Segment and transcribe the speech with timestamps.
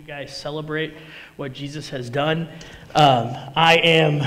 [0.00, 0.94] you guys celebrate
[1.36, 2.48] what Jesus has done.
[2.94, 4.26] Um, I am,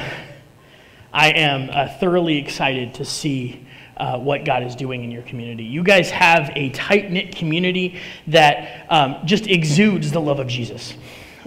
[1.11, 3.65] I am uh, thoroughly excited to see
[3.97, 5.63] uh, what God is doing in your community.
[5.63, 10.93] You guys have a tight knit community that um, just exudes the love of Jesus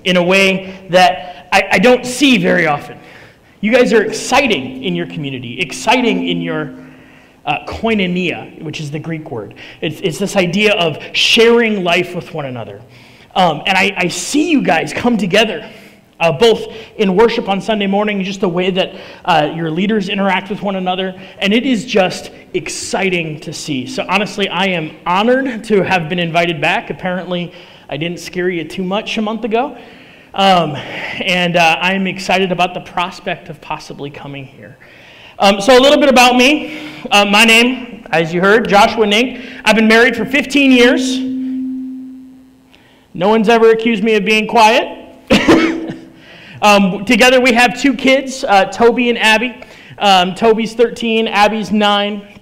[0.02, 2.98] in a way that I, I don't see very often.
[3.60, 6.74] You guys are exciting in your community, exciting in your
[7.44, 9.54] uh, koinonia, which is the Greek word.
[9.80, 12.82] It's, it's this idea of sharing life with one another.
[13.36, 15.70] Um, and I, I, see you guys come together,
[16.18, 18.94] uh, both in worship on Sunday morning, just the way that
[19.26, 21.08] uh, your leaders interact with one another.
[21.38, 23.86] And it is just exciting to see.
[23.86, 26.88] So, honestly, I am honored to have been invited back.
[26.88, 27.52] Apparently,
[27.90, 29.76] I didn't scare you too much a month ago.
[30.32, 34.78] Um, and uh, I'm excited about the prospect of possibly coming here.
[35.38, 37.04] Um, so, a little bit about me.
[37.10, 39.60] Uh, my name, as you heard, Joshua Nink.
[39.62, 41.35] I've been married for 15 years.
[43.16, 44.84] No one's ever accused me of being quiet.
[46.60, 49.64] um, together, we have two kids, uh, Toby and Abby.
[49.96, 52.40] Um, Toby's 13, Abby's 9.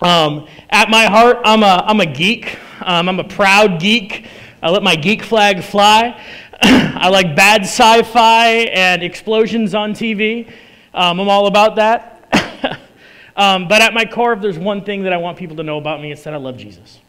[0.00, 2.56] Um, at my heart, I'm a, I'm a geek.
[2.82, 4.28] Um, I'm a proud geek.
[4.62, 6.16] I let my geek flag fly.
[6.62, 10.46] I like bad sci fi and explosions on TV.
[10.94, 12.10] Um, I'm all about that.
[13.34, 15.78] Um, but at my core, if there's one thing that I want people to know
[15.78, 17.00] about me, it's that I love Jesus.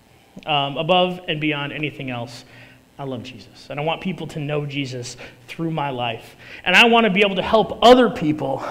[0.45, 2.45] Above and beyond anything else,
[2.97, 3.67] I love Jesus.
[3.69, 6.35] And I want people to know Jesus through my life.
[6.63, 8.63] And I want to be able to help other people,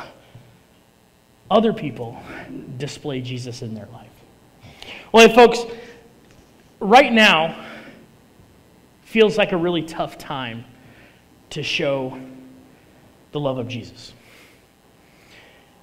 [1.51, 2.23] other people,
[2.79, 4.11] display Jesus in their life.
[5.11, 5.61] Well, folks,
[6.81, 7.67] right now
[9.03, 10.65] feels like a really tough time
[11.51, 12.19] to show
[13.33, 14.15] the love of Jesus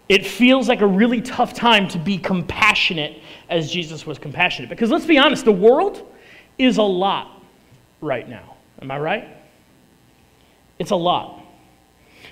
[0.10, 4.68] it feels like a really tough time to be compassionate as Jesus was compassionate.
[4.68, 6.12] Because let's be honest, the world
[6.58, 7.39] is a lot
[8.02, 8.56] right now.
[8.82, 9.28] Am I right?
[10.78, 11.40] It's a lot.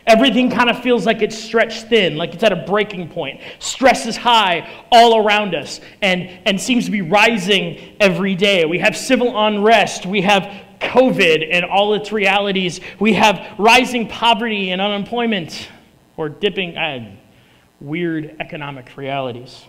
[0.06, 3.42] Everything kind of feels like it's stretched thin, like it's at a breaking point.
[3.60, 8.64] Stress is high all around us and, and seems to be rising every day.
[8.64, 10.06] We have civil unrest.
[10.06, 10.44] We have
[10.80, 12.80] COVID and all its realities.
[13.00, 15.70] We have rising poverty and unemployment,
[16.16, 17.16] or dipping, uh,
[17.82, 19.66] weird economic realities.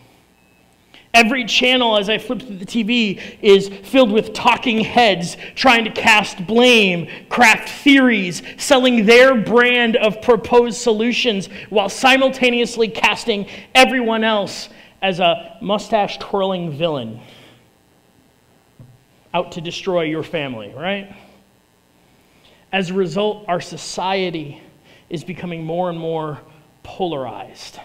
[1.15, 5.91] Every channel, as I flip through the TV, is filled with talking heads trying to
[5.91, 14.69] cast blame, craft theories, selling their brand of proposed solutions while simultaneously casting everyone else
[15.01, 17.21] as a mustache twirling villain
[19.33, 21.15] out to destroy your family, right?
[22.73, 24.61] As a result, our society
[25.09, 26.39] is becoming more and more
[26.83, 27.81] polarized.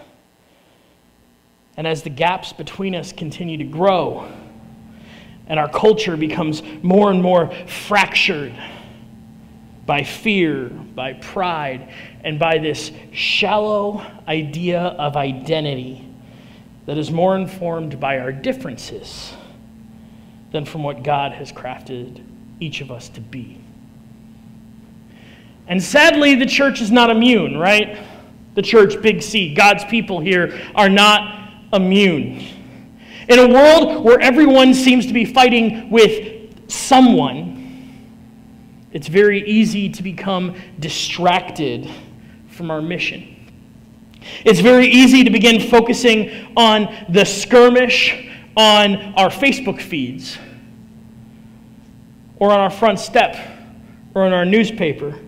[1.76, 4.30] And as the gaps between us continue to grow,
[5.46, 8.54] and our culture becomes more and more fractured
[9.86, 11.92] by fear, by pride,
[12.22, 16.08] and by this shallow idea of identity
[16.86, 19.34] that is more informed by our differences
[20.52, 22.22] than from what God has crafted
[22.60, 23.60] each of us to be.
[25.66, 27.98] And sadly, the church is not immune, right?
[28.54, 31.43] The church, big C, God's people here are not
[31.74, 32.46] immune.
[33.28, 37.52] In a world where everyone seems to be fighting with someone,
[38.92, 41.90] it's very easy to become distracted
[42.48, 43.30] from our mission.
[44.44, 50.38] It's very easy to begin focusing on the skirmish on our Facebook feeds,
[52.36, 53.36] or on our front step,
[54.14, 55.18] or in our newspaper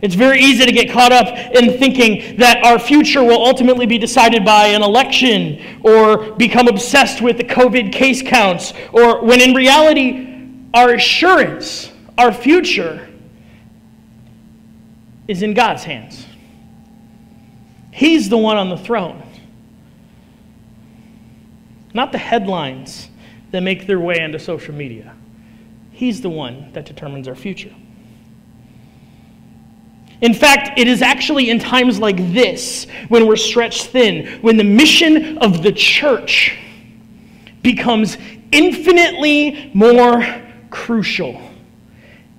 [0.00, 3.98] it's very easy to get caught up in thinking that our future will ultimately be
[3.98, 9.54] decided by an election or become obsessed with the COVID case counts, or when in
[9.54, 13.08] reality, our assurance, our future,
[15.26, 16.26] is in God's hands.
[17.90, 19.22] He's the one on the throne,
[21.92, 23.08] not the headlines
[23.50, 25.16] that make their way into social media.
[25.90, 27.74] He's the one that determines our future.
[30.20, 34.64] In fact, it is actually in times like this, when we're stretched thin, when the
[34.64, 36.58] mission of the church
[37.62, 38.18] becomes
[38.50, 41.40] infinitely more crucial,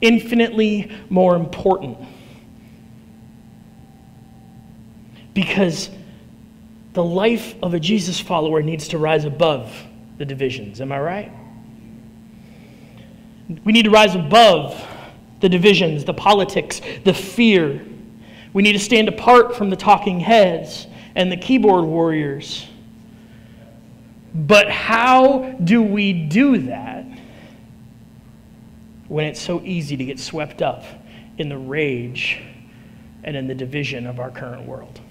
[0.01, 1.97] infinitely more important.
[5.33, 5.89] Because
[6.93, 9.71] the life of a Jesus follower needs to rise above
[10.17, 10.81] the divisions.
[10.81, 11.31] Am I right?
[13.63, 14.85] We need to rise above
[15.39, 17.85] the divisions, the politics, the fear.
[18.53, 22.67] We need to stand apart from the talking heads and the keyboard warriors.
[24.33, 27.05] But how do we do that
[29.07, 30.83] when it's so easy to get swept up
[31.37, 32.41] in the rage
[33.23, 35.01] and in the division of our current world.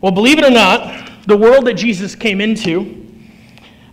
[0.00, 3.04] Well, believe it or not, the world that Jesus came into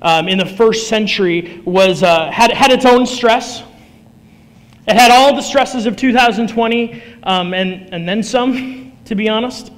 [0.01, 3.63] um, in the first century was, uh, had, had its own stress.
[4.87, 9.71] It had all the stresses of 2020 um, and, and then some, to be honest.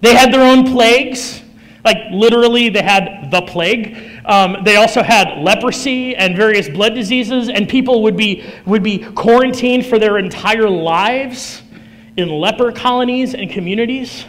[0.00, 1.42] They had their own plagues.
[1.84, 4.20] Like, literally, they had the plague.
[4.24, 8.98] Um, they also had leprosy and various blood diseases, and people would be, would be
[8.98, 11.62] quarantined for their entire lives
[12.16, 14.24] in leper colonies and communities.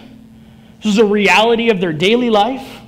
[0.77, 2.81] This was a reality of their daily life,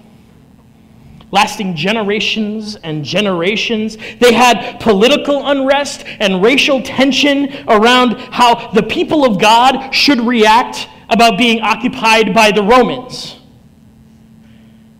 [1.32, 3.98] lasting generations and generations.
[4.20, 10.88] They had political unrest and racial tension around how the people of God should react
[11.10, 13.40] about being occupied by the Romans.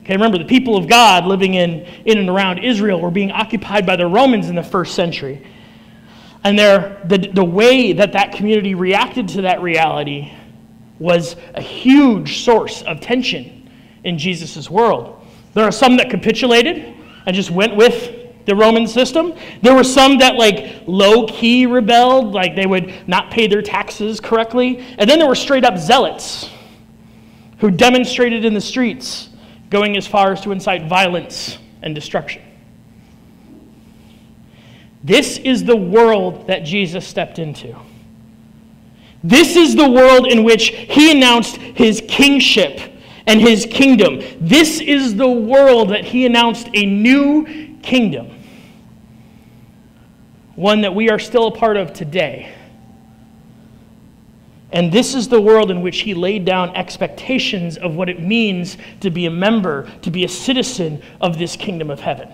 [0.04, 3.88] Okay, remember, the people of God living in, in and around Israel were being occupied
[3.88, 5.46] by the Romans in the first century.
[6.44, 10.32] And the, the way that that community reacted to that reality
[11.00, 13.68] was a huge source of tension
[14.04, 15.25] in Jesus' world.
[15.56, 16.94] There are some that capitulated
[17.26, 19.34] and just went with the Roman system.
[19.62, 24.20] There were some that like low key rebelled, like they would not pay their taxes
[24.20, 24.86] correctly.
[24.98, 26.50] And then there were straight up zealots
[27.60, 29.30] who demonstrated in the streets
[29.70, 32.42] going as far as to incite violence and destruction.
[35.04, 37.76] This is the world that Jesus stepped into.
[39.24, 42.95] This is the world in which he announced his kingship
[43.28, 44.22] and his kingdom.
[44.40, 48.30] This is the world that he announced a new kingdom,
[50.56, 52.54] one that we are still a part of today.
[54.72, 58.78] And this is the world in which he laid down expectations of what it means
[59.00, 62.30] to be a member, to be a citizen of this kingdom of heaven.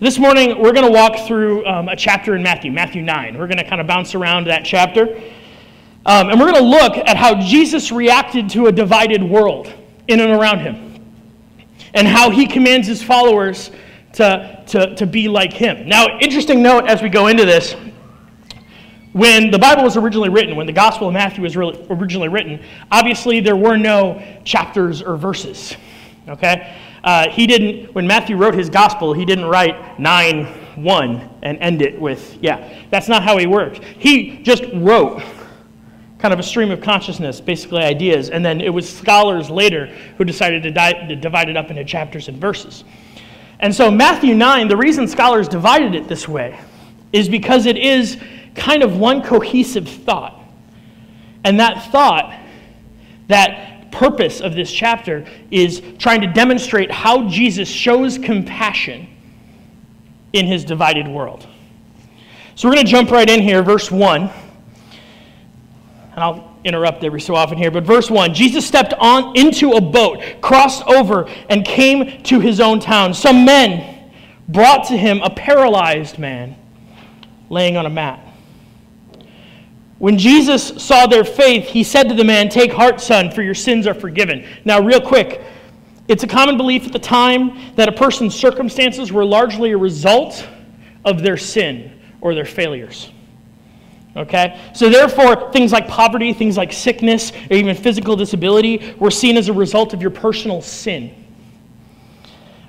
[0.00, 3.38] This morning, we're going to walk through um, a chapter in Matthew, Matthew 9.
[3.38, 5.20] We're going to kind of bounce around that chapter.
[6.04, 9.72] Um, and we're going to look at how Jesus reacted to a divided world
[10.08, 11.00] in and around him,
[11.94, 13.70] and how he commands his followers
[14.14, 15.88] to, to, to be like him.
[15.88, 17.76] Now, interesting note as we go into this
[19.12, 22.64] when the Bible was originally written, when the Gospel of Matthew was really originally written,
[22.90, 25.76] obviously there were no chapters or verses.
[26.28, 26.74] Okay?
[27.04, 31.82] Uh, he didn't, when Matthew wrote his Gospel, he didn't write 9 1 and end
[31.82, 32.86] it with, yeah.
[32.90, 33.84] That's not how he worked.
[33.84, 35.22] He just wrote
[36.22, 39.86] kind of a stream of consciousness, basically ideas, and then it was scholars later
[40.16, 42.84] who decided to, di- to divide it up into chapters and verses.
[43.58, 46.60] And so, Matthew 9, the reason scholars divided it this way
[47.12, 48.18] is because it is
[48.54, 50.40] kind of one cohesive thought.
[51.42, 52.38] And that thought,
[53.26, 59.08] that purpose of this chapter, is trying to demonstrate how Jesus shows compassion
[60.32, 61.48] in his divided world.
[62.54, 64.30] So we're going to jump right in here, verse 1.
[66.14, 69.80] And I'll interrupt every so often here, but verse 1 Jesus stepped on into a
[69.80, 73.14] boat, crossed over, and came to his own town.
[73.14, 74.10] Some men
[74.48, 76.56] brought to him a paralyzed man
[77.48, 78.20] laying on a mat.
[79.98, 83.54] When Jesus saw their faith, he said to the man, Take heart, son, for your
[83.54, 84.44] sins are forgiven.
[84.64, 85.40] Now, real quick,
[86.08, 90.46] it's a common belief at the time that a person's circumstances were largely a result
[91.04, 93.12] of their sin or their failures.
[94.16, 94.60] Okay?
[94.74, 99.48] So, therefore, things like poverty, things like sickness, or even physical disability were seen as
[99.48, 101.14] a result of your personal sin.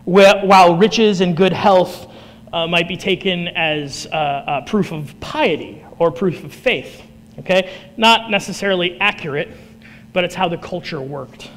[0.05, 2.07] While riches and good health
[2.51, 7.01] uh, might be taken as uh, uh, proof of piety or proof of faith.
[7.39, 7.73] Okay?
[7.97, 9.49] Not necessarily accurate,
[10.13, 11.49] but it's how the culture worked.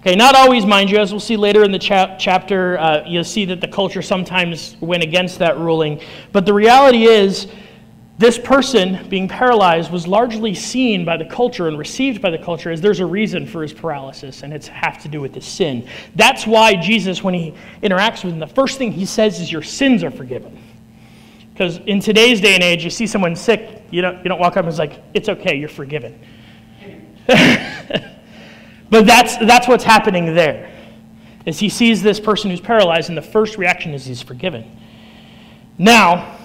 [0.00, 3.24] Okay, not always, mind you, as we'll see later in the chap- chapter, uh, you'll
[3.24, 6.00] see that the culture sometimes went against that ruling.
[6.30, 7.48] But the reality is,
[8.18, 12.68] this person being paralyzed was largely seen by the culture and received by the culture
[12.68, 15.88] as there's a reason for his paralysis, and it's have to do with his sin.
[16.16, 19.62] That's why Jesus, when he interacts with him, the first thing he says is, Your
[19.62, 20.60] sins are forgiven.
[21.52, 24.56] Because in today's day and age, you see someone sick, you don't, you don't walk
[24.56, 26.18] up and it's like, it's okay, you're forgiven.
[27.26, 30.72] but that's, that's what's happening there.
[31.46, 34.76] Is he sees this person who's paralyzed, and the first reaction is he's forgiven.
[35.78, 36.37] Now,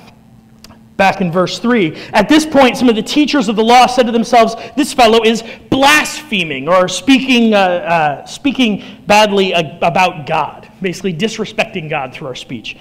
[0.98, 4.06] back in verse 3, at this point, some of the teachers of the law said
[4.06, 11.14] to themselves, This fellow is blaspheming or speaking, uh, uh, speaking badly about God, basically
[11.14, 12.78] disrespecting God through our speech.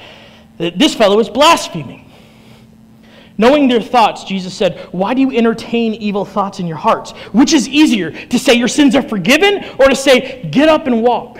[0.59, 2.11] This fellow is blaspheming.
[3.39, 7.13] Knowing their thoughts, Jesus said, Why do you entertain evil thoughts in your hearts?
[7.33, 11.03] Which is easier, to say your sins are forgiven or to say, Get up and
[11.03, 11.39] walk?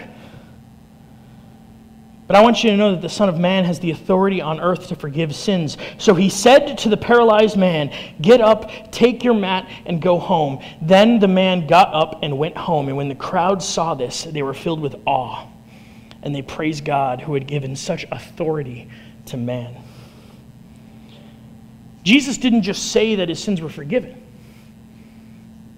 [2.33, 4.59] But I want you to know that the Son of Man has the authority on
[4.59, 5.77] earth to forgive sins.
[5.99, 10.65] So he said to the paralyzed man, Get up, take your mat, and go home.
[10.81, 12.89] Then the man got up and went home.
[12.89, 15.47] And when the crowd saw this, they were filled with awe.
[16.23, 18.89] And they praised God who had given such authority
[19.27, 19.77] to man.
[22.03, 24.22] Jesus didn't just say that his sins were forgiven.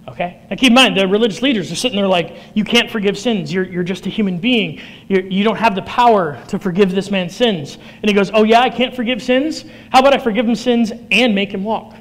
[0.06, 0.42] Okay?
[0.50, 3.52] Now keep in mind, the religious leaders are sitting there like, you can't forgive sins.
[3.52, 4.80] You're, you're just a human being.
[5.08, 7.78] You're, you do not have the power to forgive this man's sins.
[8.02, 9.64] And he goes, oh, yeah, I can't forgive sins?
[9.90, 11.94] How about I forgive him sins and make him walk?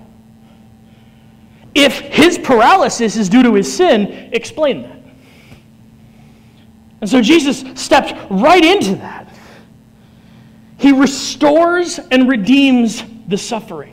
[1.74, 5.00] If his paralysis is due to his sin, explain that.
[7.02, 9.28] And so Jesus stepped right into that.
[10.78, 13.93] He restores and redeems the suffering.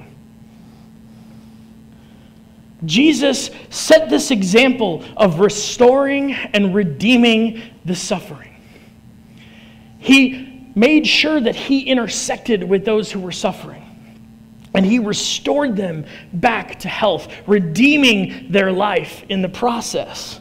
[2.84, 8.56] Jesus set this example of restoring and redeeming the suffering.
[9.98, 13.86] He made sure that he intersected with those who were suffering.
[14.72, 20.40] And he restored them back to health, redeeming their life in the process.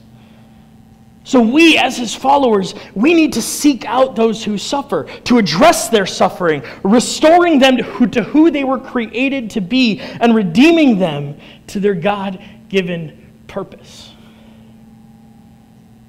[1.25, 5.89] So, we as his followers, we need to seek out those who suffer, to address
[5.89, 10.97] their suffering, restoring them to who, to who they were created to be, and redeeming
[10.97, 14.13] them to their God given purpose.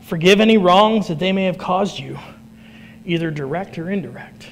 [0.03, 2.19] Forgive any wrongs that they may have caused you,
[3.05, 4.49] either direct or indirect.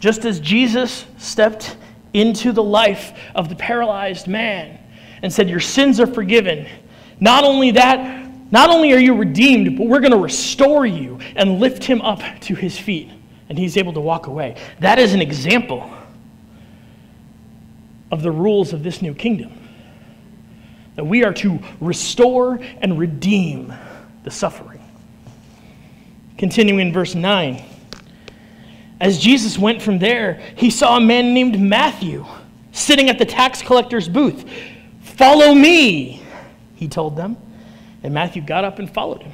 [0.00, 1.76] Just as Jesus stepped
[2.12, 4.78] into the life of the paralyzed man
[5.22, 6.66] and said, Your sins are forgiven.
[7.20, 8.23] Not only that,
[8.54, 12.22] not only are you redeemed, but we're going to restore you and lift him up
[12.42, 13.10] to his feet,
[13.48, 14.56] and he's able to walk away.
[14.78, 15.90] That is an example
[18.12, 19.58] of the rules of this new kingdom.
[20.94, 23.74] That we are to restore and redeem
[24.22, 24.80] the suffering.
[26.38, 27.60] Continuing in verse 9.
[29.00, 32.24] As Jesus went from there, he saw a man named Matthew
[32.70, 34.48] sitting at the tax collector's booth.
[35.00, 36.22] Follow me,
[36.76, 37.36] he told them.
[38.04, 39.32] And Matthew got up and followed him.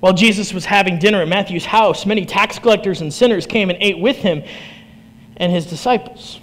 [0.00, 3.78] While Jesus was having dinner at Matthew's house, many tax collectors and sinners came and
[3.82, 4.44] ate with him
[5.36, 6.40] and his disciples.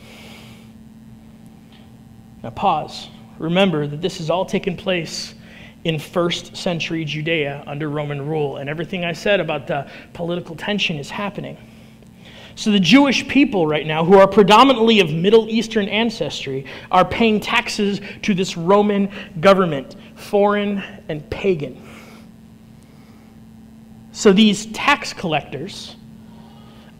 [2.43, 3.09] Now, pause.
[3.39, 5.33] Remember that this has all taken place
[5.85, 10.97] in first century Judea under Roman rule, and everything I said about the political tension
[10.97, 11.57] is happening.
[12.55, 17.39] So, the Jewish people right now, who are predominantly of Middle Eastern ancestry, are paying
[17.39, 21.81] taxes to this Roman government, foreign and pagan.
[24.11, 25.95] So, these tax collectors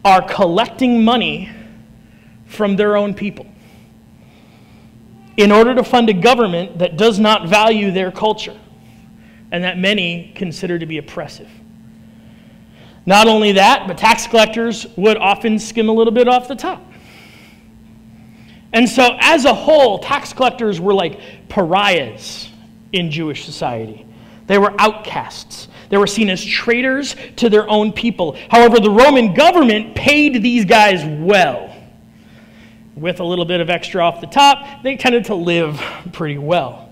[0.04, 1.50] are collecting money
[2.46, 3.46] from their own people
[5.36, 8.56] in order to fund a government that does not value their culture
[9.50, 11.48] and that many consider to be oppressive.
[13.06, 16.82] Not only that, but tax collectors would often skim a little bit off the top.
[18.72, 21.18] And so, as a whole, tax collectors were like
[21.48, 22.50] pariahs
[22.96, 24.06] in Jewish society.
[24.46, 25.68] They were outcasts.
[25.88, 28.36] They were seen as traitors to their own people.
[28.50, 31.74] However, the Roman government paid these guys well.
[32.94, 35.80] With a little bit of extra off the top, they tended to live
[36.12, 36.90] pretty well.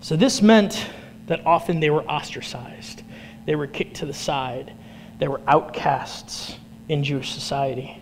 [0.00, 0.86] So, this meant
[1.26, 3.02] that often they were ostracized,
[3.46, 4.72] they were kicked to the side,
[5.18, 6.56] they were outcasts
[6.88, 8.01] in Jewish society.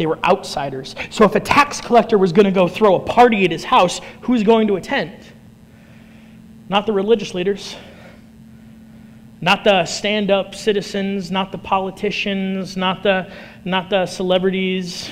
[0.00, 0.94] They were outsiders.
[1.10, 4.00] So if a tax collector was going to go throw a party at his house,
[4.22, 5.12] who's going to attend?
[6.70, 7.76] Not the religious leaders,
[9.42, 13.30] not the stand up citizens, not the politicians, not the,
[13.66, 15.10] not the celebrities.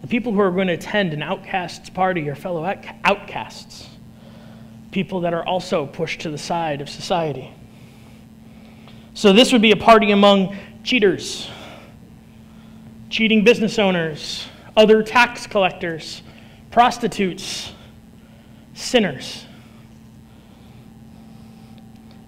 [0.00, 2.64] The people who are going to attend an outcast's party are fellow
[3.04, 3.90] outcasts
[4.92, 7.52] people that are also pushed to the side of society.
[9.12, 11.50] So, this would be a party among cheaters,
[13.10, 14.46] cheating business owners,
[14.76, 16.22] other tax collectors,
[16.70, 17.72] prostitutes,
[18.74, 19.44] sinners.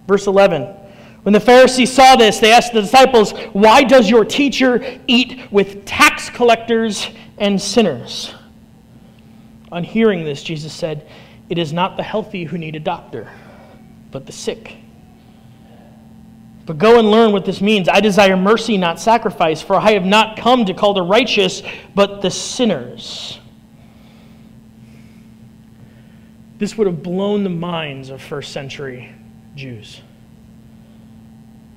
[0.07, 0.63] Verse 11.
[1.23, 5.85] When the Pharisees saw this, they asked the disciples, Why does your teacher eat with
[5.85, 8.35] tax collectors and sinners?
[9.71, 11.07] On hearing this, Jesus said,
[11.49, 13.31] it is not the healthy who need a doctor,
[14.11, 14.77] but the sick.
[16.69, 17.89] But go and learn what this means.
[17.89, 21.63] I desire mercy, not sacrifice, for I have not come to call the righteous,
[21.95, 23.39] but the sinners.
[26.59, 29.11] This would have blown the minds of first century
[29.57, 30.03] Jews.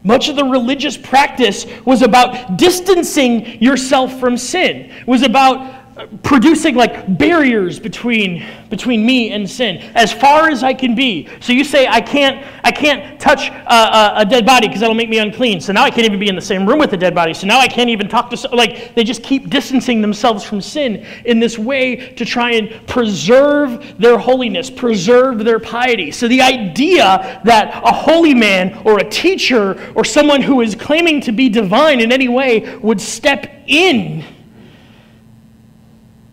[0.04, 5.81] Much of the religious practice was about distancing yourself from sin, It was about
[6.24, 11.28] producing like barriers between between me and sin as far as I can be.
[11.42, 15.10] So you say I can't I can't touch a, a dead body because that'll make
[15.10, 15.60] me unclean.
[15.60, 17.34] So now I can't even be in the same room with a dead body.
[17.34, 21.06] So now I can't even talk to like they just keep distancing themselves from sin
[21.26, 26.12] in this way to try and preserve their holiness, preserve their piety.
[26.12, 31.20] So the idea that a holy man or a teacher or someone who is claiming
[31.22, 34.24] to be divine in any way would step in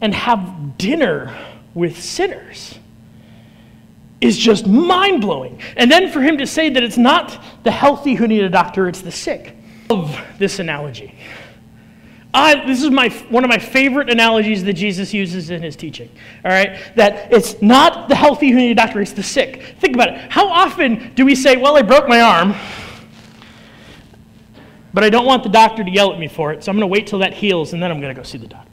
[0.00, 1.36] and have dinner
[1.74, 2.78] with sinners
[4.20, 5.60] is just mind blowing.
[5.76, 8.88] And then for him to say that it's not the healthy who need a doctor,
[8.88, 9.56] it's the sick.
[9.88, 11.14] Love this analogy.
[12.34, 16.10] I, this is my, one of my favorite analogies that Jesus uses in his teaching.
[16.44, 16.78] All right?
[16.94, 19.76] That it's not the healthy who need a doctor, it's the sick.
[19.80, 20.30] Think about it.
[20.30, 22.54] How often do we say, Well, I broke my arm,
[24.92, 26.88] but I don't want the doctor to yell at me for it, so I'm going
[26.88, 28.67] to wait till that heals and then I'm going to go see the doctor?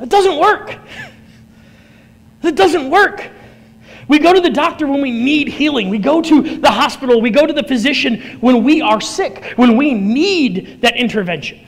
[0.00, 0.76] That doesn't work.
[2.42, 3.28] It doesn't work.
[4.08, 5.88] We go to the doctor when we need healing.
[5.88, 7.20] We go to the hospital.
[7.20, 11.60] We go to the physician when we are sick, when we need that intervention.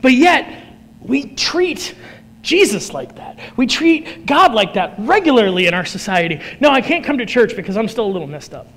[0.00, 0.66] But yet,
[1.00, 1.94] we treat
[2.42, 3.38] Jesus like that.
[3.56, 6.40] We treat God like that regularly in our society.
[6.60, 8.68] No, I can't come to church because I'm still a little messed up.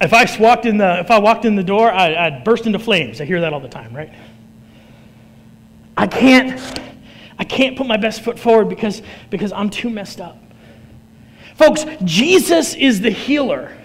[0.00, 2.78] If I walked in the, if I walked in the door, I, would burst into
[2.78, 3.20] flames.
[3.20, 4.12] I hear that all the time, right?
[6.00, 6.80] I can't,
[7.38, 10.38] I can't put my best foot forward because, because I'm too messed up.
[11.56, 13.76] Folks, Jesus is the healer.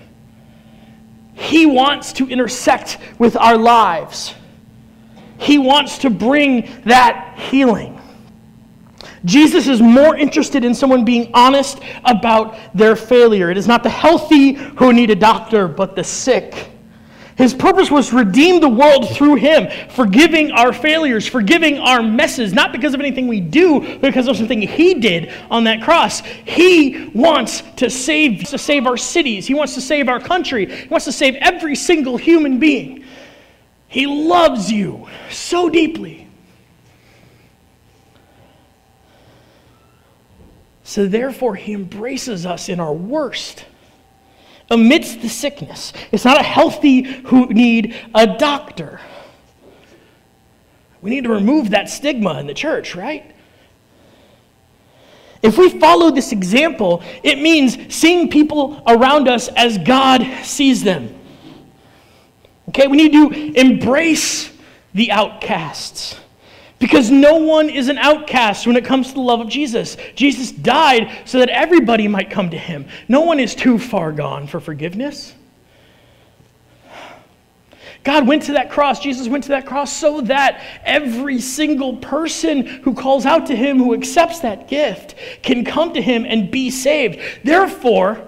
[1.33, 4.33] He wants to intersect with our lives.
[5.37, 7.99] He wants to bring that healing.
[9.25, 13.51] Jesus is more interested in someone being honest about their failure.
[13.51, 16.71] It is not the healthy who need a doctor, but the sick.
[17.37, 22.53] His purpose was to redeem the world through him, forgiving our failures, forgiving our messes,
[22.53, 26.21] not because of anything we do, but because of something he did on that cross.
[26.21, 29.45] He wants to save, to save our cities.
[29.47, 30.65] He wants to save our country.
[30.65, 33.03] He wants to save every single human being.
[33.89, 36.29] He loves you so deeply.
[40.85, 43.65] So therefore, he embraces us in our worst
[44.69, 45.93] amidst the sickness.
[46.11, 48.99] It's not a healthy who need a doctor.
[51.01, 53.31] We need to remove that stigma in the church, right?
[55.43, 61.13] If we follow this example, it means seeing people around us as God sees them.
[62.69, 64.51] Okay, we need to embrace
[64.95, 66.19] the outcasts.
[66.77, 69.95] Because no one is an outcast when it comes to the love of Jesus.
[70.15, 72.85] Jesus died so that everybody might come to him.
[73.07, 75.33] No one is too far gone for forgiveness.
[78.05, 82.65] God went to that cross, Jesus went to that cross so that every single person
[82.65, 86.69] who calls out to him, who accepts that gift, can come to him and be
[86.69, 87.19] saved.
[87.43, 88.21] Therefore,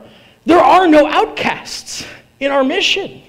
[0.47, 2.07] there are no outcasts
[2.39, 3.21] in our mission.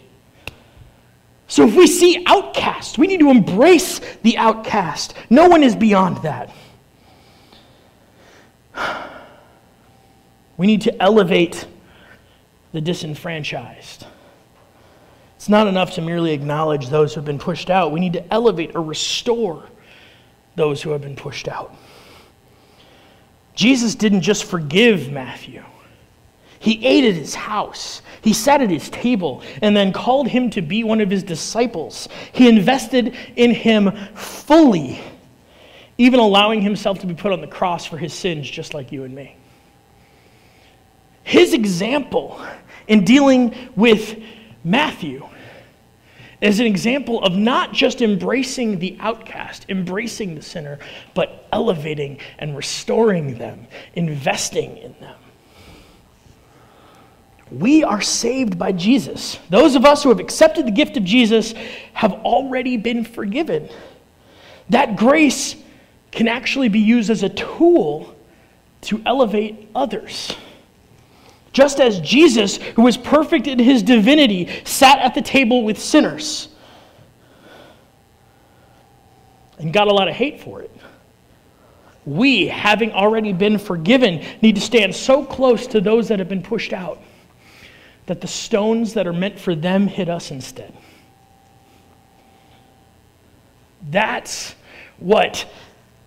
[1.49, 5.15] So if we see outcast, we need to embrace the outcast.
[5.31, 6.53] No one is beyond that.
[10.59, 11.67] We need to elevate
[12.73, 14.07] the disenfranchised.
[15.37, 17.93] It's not enough to merely acknowledge those who have been pushed out.
[17.93, 19.65] We need to elevate or restore
[20.55, 21.75] those who have been pushed out.
[23.55, 25.65] Jesus didn't just forgive Matthew.
[26.59, 28.03] He ate at his house.
[28.23, 32.09] He sat at his table and then called him to be one of his disciples.
[32.33, 35.01] He invested in him fully,
[35.99, 39.05] even allowing himself to be put on the cross for his sins, just like you
[39.05, 39.37] and me.
[41.23, 42.41] His example
[42.89, 44.21] in dealing with
[44.65, 45.29] Matthew
[46.41, 50.79] is an example of not just embracing the outcast, embracing the sinner,
[51.15, 55.17] but elevating and restoring them, investing in them.
[57.51, 59.39] We are saved by Jesus.
[59.49, 61.55] Those of us who have accepted the gift of Jesus
[61.95, 63.69] have already been forgiven.
[64.69, 65.57] That grace
[66.11, 68.15] can actually be used as a tool
[68.83, 70.35] to elevate others.
[71.53, 76.49] Just as Jesus, who was perfect in his divinity, sat at the table with sinners
[79.59, 80.71] and got a lot of hate for it.
[82.05, 86.43] We, having already been forgiven, need to stand so close to those that have been
[86.43, 87.03] pushed out
[88.09, 90.75] that the stones that are meant for them hit us instead.
[93.91, 94.55] That's
[94.99, 95.47] what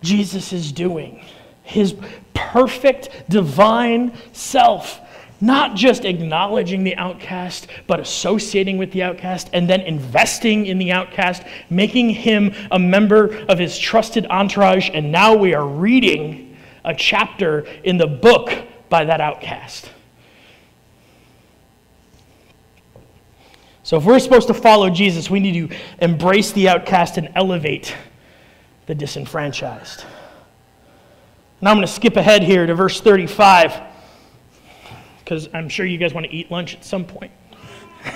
[0.02, 1.24] Jesus is doing.
[1.64, 1.96] His
[2.34, 5.00] perfect divine self
[5.42, 10.92] not just acknowledging the outcast, but associating with the outcast and then investing in the
[10.92, 14.92] outcast, making him a member of his trusted entourage.
[14.94, 18.54] And now we are reading a chapter in the book
[18.88, 19.90] by that outcast.
[23.92, 27.94] So, if we're supposed to follow Jesus, we need to embrace the outcast and elevate
[28.86, 30.06] the disenfranchised.
[31.60, 33.82] Now, I'm going to skip ahead here to verse 35
[35.20, 37.34] because I'm sure you guys want to eat lunch at some point.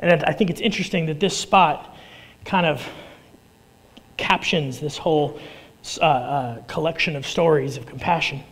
[0.00, 1.94] And I think it's interesting that this spot
[2.44, 2.86] kind of
[4.16, 5.38] captions this whole
[6.00, 8.42] uh, uh, collection of stories of compassion.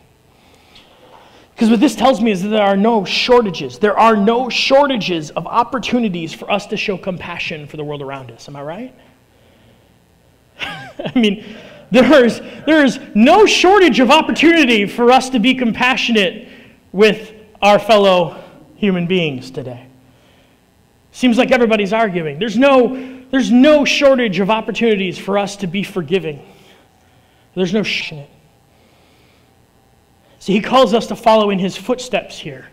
[1.53, 3.79] Because what this tells me is that there are no shortages.
[3.79, 8.31] There are no shortages of opportunities for us to show compassion for the world around
[8.31, 8.47] us.
[8.47, 8.95] Am I right?
[10.59, 11.43] I mean,
[11.91, 16.47] there's, there's no shortage of opportunity for us to be compassionate
[16.91, 18.41] with our fellow
[18.75, 19.88] human beings today.
[21.11, 22.39] Seems like everybody's arguing.
[22.39, 26.45] There's no, there's no shortage of opportunities for us to be forgiving.
[27.55, 28.29] There's no shit.
[30.39, 32.69] See, he calls us to follow in his footsteps here,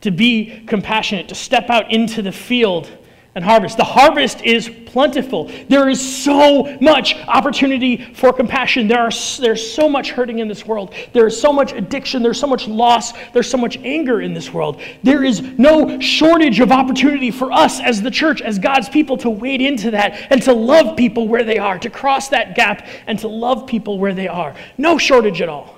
[0.00, 2.90] to be compassionate, to step out into the field
[3.34, 3.76] and harvest.
[3.76, 5.50] The harvest is plentiful.
[5.68, 8.86] There is so much opportunity for compassion.
[8.86, 10.94] There are, there's so much hurting in this world.
[11.12, 12.22] There is so much addiction.
[12.22, 13.12] There's so much loss.
[13.32, 14.80] There's so much anger in this world.
[15.02, 19.30] There is no shortage of opportunity for us as the church, as God's people, to
[19.30, 23.18] wade into that and to love people where they are, to cross that gap and
[23.18, 24.54] to love people where they are.
[24.78, 25.76] No shortage at all.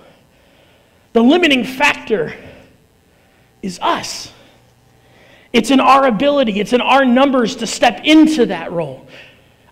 [1.15, 2.35] The limiting factor
[3.63, 4.31] is us.
[5.57, 9.09] It's in our ability, it's in our numbers to step into that role.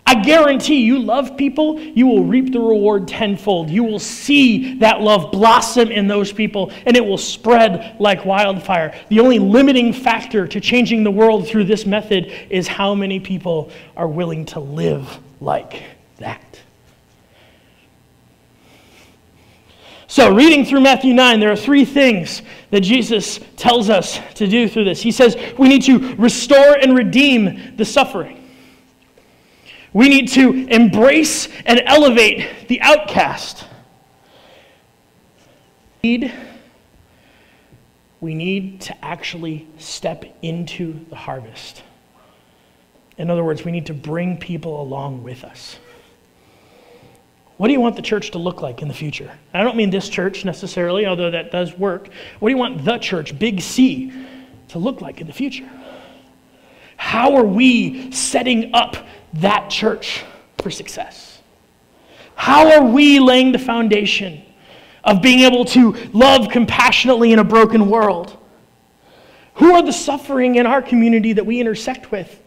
[0.07, 3.69] I guarantee you love people, you will reap the reward tenfold.
[3.69, 8.99] You will see that love blossom in those people, and it will spread like wildfire.
[9.09, 13.69] The only limiting factor to changing the world through this method is how many people
[13.95, 15.83] are willing to live like
[16.17, 16.43] that.
[20.15, 24.69] So, reading through Matthew 9, there are three things that Jesus tells us to do
[24.69, 25.01] through this.
[25.01, 28.49] He says we need to restore and redeem the suffering.
[29.91, 33.65] We need to embrace and elevate the outcast.
[36.01, 36.33] We need,
[38.21, 41.83] we need to actually step into the harvest.
[43.17, 45.77] In other words, we need to bring people along with us.
[47.57, 49.31] What do you want the church to look like in the future?
[49.53, 52.09] I don't mean this church necessarily, although that does work.
[52.39, 54.11] What do you want the church, big C,
[54.69, 55.69] to look like in the future?
[56.97, 58.97] How are we setting up
[59.35, 60.23] that church
[60.57, 61.39] for success?
[62.35, 64.41] How are we laying the foundation
[65.05, 68.37] of being able to love compassionately in a broken world?
[69.55, 72.41] Who are the suffering in our community that we intersect with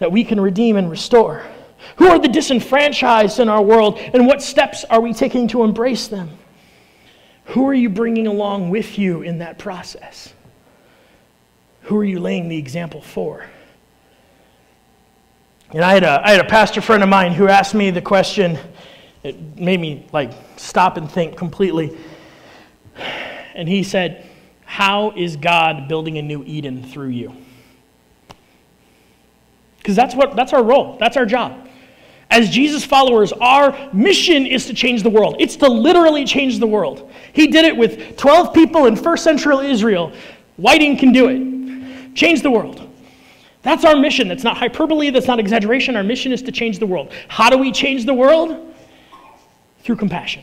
[0.00, 1.44] that we can redeem and restore?
[1.96, 6.08] Who are the disenfranchised in our world, and what steps are we taking to embrace
[6.08, 6.30] them?
[7.46, 10.32] Who are you bringing along with you in that process?
[11.82, 13.46] Who are you laying the example for?
[15.70, 18.00] And I had a, I had a pastor friend of mine who asked me the
[18.00, 18.58] question,
[19.22, 21.96] it made me like stop and think completely.
[23.54, 24.26] And he said,
[24.64, 27.36] How is God building a new Eden through you?
[29.78, 31.68] Because that's what that's our role, that's our job
[32.34, 35.36] as Jesus followers, our mission is to change the world.
[35.38, 37.08] It's to literally change the world.
[37.32, 40.12] He did it with 12 people in first century Israel.
[40.56, 42.14] Whiting can do it.
[42.16, 42.90] Change the world.
[43.62, 44.26] That's our mission.
[44.26, 45.94] That's not hyperbole, that's not exaggeration.
[45.94, 47.12] Our mission is to change the world.
[47.28, 48.74] How do we change the world?
[49.84, 50.42] Through compassion.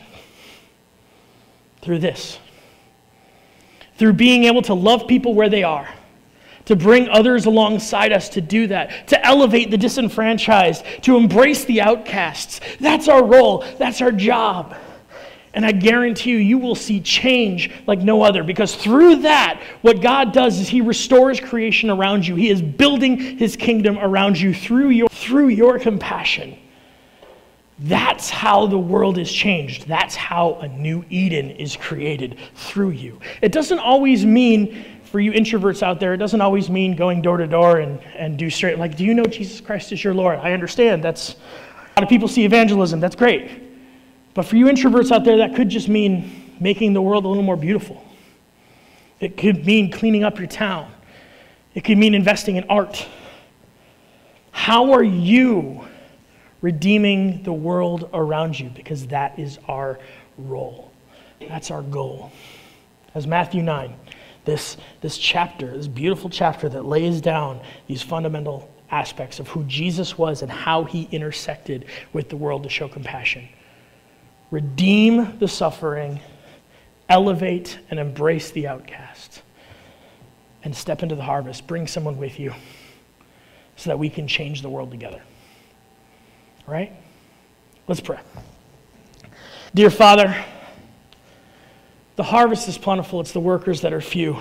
[1.82, 2.38] Through this.
[3.98, 5.88] Through being able to love people where they are
[6.66, 11.80] to bring others alongside us to do that, to elevate the disenfranchised, to embrace the
[11.80, 12.60] outcasts.
[12.80, 14.76] That's our role, that's our job.
[15.54, 20.00] And I guarantee you, you will see change like no other because through that, what
[20.00, 22.36] God does is He restores creation around you.
[22.36, 26.56] He is building His kingdom around you through your, through your compassion.
[27.78, 29.88] That's how the world is changed.
[29.88, 33.18] That's how a new Eden is created through you.
[33.42, 37.36] It doesn't always mean for you introverts out there, it doesn't always mean going door
[37.36, 40.38] to door and, and do straight, like, do you know Jesus Christ is your Lord?
[40.38, 41.04] I understand.
[41.04, 42.98] That's, a lot of people see evangelism.
[42.98, 43.50] That's great.
[44.32, 47.42] But for you introverts out there, that could just mean making the world a little
[47.42, 48.02] more beautiful.
[49.20, 50.90] It could mean cleaning up your town.
[51.74, 53.06] It could mean investing in art.
[54.50, 55.84] How are you
[56.62, 58.70] redeeming the world around you?
[58.70, 59.98] Because that is our
[60.38, 60.90] role.
[61.38, 62.32] That's our goal.
[63.14, 63.94] As Matthew 9,
[64.44, 70.18] this, this chapter, this beautiful chapter that lays down these fundamental aspects of who Jesus
[70.18, 73.48] was and how he intersected with the world to show compassion.
[74.50, 76.20] Redeem the suffering,
[77.08, 79.42] elevate and embrace the outcast,
[80.62, 81.66] and step into the harvest.
[81.66, 82.52] Bring someone with you
[83.76, 85.22] so that we can change the world together.
[86.68, 86.92] All right?
[87.88, 88.18] Let's pray.
[89.74, 90.44] Dear Father,
[92.16, 94.36] the harvest is plentiful, it's the workers that are few.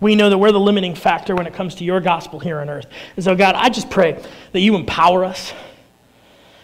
[0.00, 2.68] We know that we're the limiting factor when it comes to your gospel here on
[2.68, 2.86] earth.
[3.16, 4.22] And so, God, I just pray
[4.52, 5.52] that you empower us.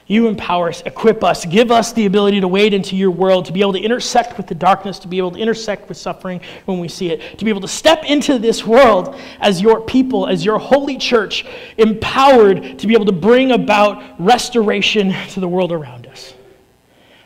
[0.06, 3.52] You empower us, equip us, give us the ability to wade into your world, to
[3.52, 6.80] be able to intersect with the darkness, to be able to intersect with suffering when
[6.80, 10.44] we see it, to be able to step into this world as your people, as
[10.44, 11.46] your holy church,
[11.78, 16.34] empowered to be able to bring about restoration to the world around us.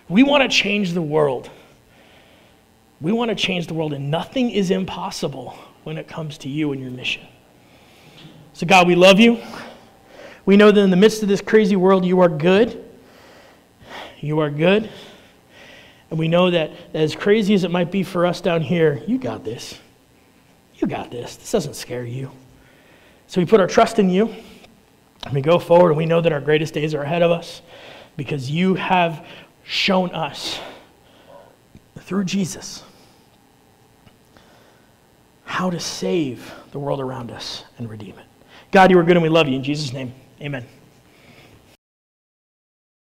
[0.09, 1.51] We want to change the world.
[3.01, 6.73] We want to change the world, and nothing is impossible when it comes to you
[6.73, 7.27] and your mission.
[8.55, 9.43] So, God, we love you.
[10.47, 12.83] We know that in the midst of this crazy world, you are good.
[14.21, 14.89] You are good.
[16.09, 19.19] And we know that as crazy as it might be for us down here, you
[19.19, 19.79] got this.
[20.77, 21.37] You got this.
[21.37, 22.31] This doesn't scare you.
[23.27, 24.35] So we put our trust in you.
[25.25, 27.61] And we go forward, and we know that our greatest days are ahead of us
[28.17, 29.27] because you have
[29.65, 30.61] shown us
[31.99, 32.85] through Jesus
[35.47, 38.27] how to save the world around us and redeem it.
[38.73, 39.55] God, you are good and we love you.
[39.55, 40.67] In Jesus' name, amen.